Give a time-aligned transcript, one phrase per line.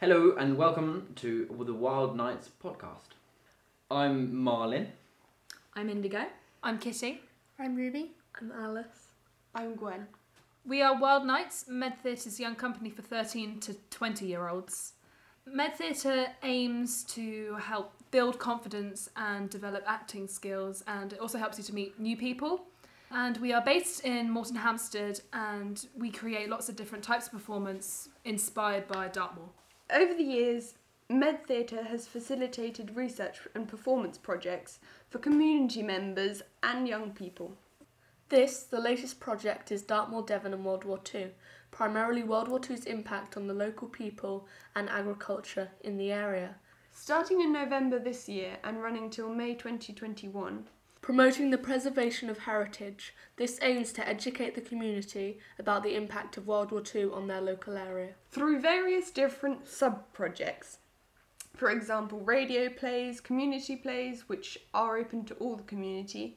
[0.00, 3.16] Hello and welcome to the Wild Nights podcast.
[3.90, 4.92] I'm Marlin.
[5.74, 6.26] I'm Indigo.
[6.62, 7.20] I'm Kitty.
[7.58, 8.12] I'm Ruby.
[8.40, 9.08] I'm Alice.
[9.56, 10.06] I'm Gwen.
[10.64, 14.92] We are Wild Nights, Med Theatre's young company for 13 to 20 year olds.
[15.44, 21.58] Med Theatre aims to help build confidence and develop acting skills, and it also helps
[21.58, 22.66] you to meet new people.
[23.10, 28.08] And we are based in Moretonhampstead, and we create lots of different types of performance
[28.24, 29.48] inspired by Dartmoor.
[29.90, 30.74] Over the years,
[31.08, 37.56] Med Theatre has facilitated research and performance projects for community members and young people.
[38.28, 41.30] This, the latest project, is Dartmoor Devon and World War II,
[41.70, 46.56] primarily World War II's impact on the local people and agriculture in the area.
[46.92, 50.68] Starting in November this year and running till May 2021,
[51.00, 56.46] Promoting the preservation of heritage, this aims to educate the community about the impact of
[56.46, 58.14] World War II on their local area.
[58.30, 60.78] through various different sub projects.
[61.54, 66.36] For example, radio plays, community plays, which are open to all the community.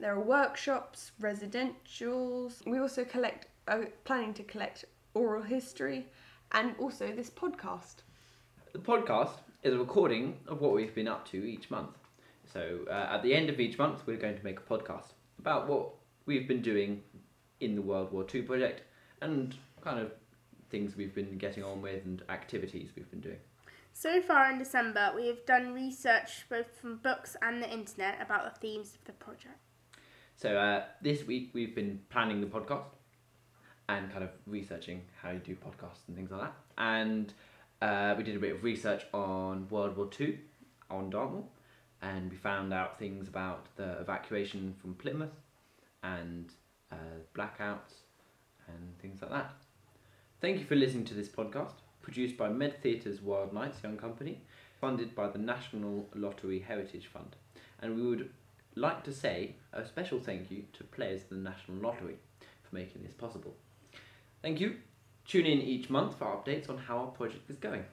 [0.00, 2.66] There are workshops, residentials.
[2.66, 4.84] We also collect, uh, planning to collect
[5.14, 6.06] oral history,
[6.52, 7.96] and also this podcast.
[8.72, 11.96] The podcast is a recording of what we've been up to each month.
[12.52, 15.68] So uh, at the end of each month, we're going to make a podcast about
[15.68, 15.90] what
[16.26, 17.02] we've been doing
[17.60, 18.82] in the World War II project
[19.20, 20.12] and kind of
[20.70, 23.38] things we've been getting on with and activities we've been doing.
[23.92, 28.44] So far in December, we have done research both from books and the internet about
[28.44, 29.58] the themes of the project.
[30.36, 32.84] So uh, this week we've been planning the podcast
[33.88, 36.54] and kind of researching how you do podcasts and things like that.
[36.76, 37.32] And
[37.80, 40.36] uh, we did a bit of research on World War Two
[40.90, 41.44] on Dartmoor,
[42.02, 45.34] and we found out things about the evacuation from Plymouth
[46.02, 46.52] and
[46.92, 46.96] uh,
[47.34, 48.04] blackouts
[48.68, 49.52] and things like that.
[50.40, 54.40] Thank you for listening to this podcast, produced by Med Theatre's Wild Nights Young Company,
[54.80, 57.36] funded by the National Lottery Heritage Fund.
[57.80, 58.30] And we would
[58.74, 62.16] like to say a special thank you to players of the National Lottery
[62.62, 63.54] for making this possible.
[64.42, 64.76] Thank you.
[65.26, 67.84] Tune in each month for updates on how our project is going.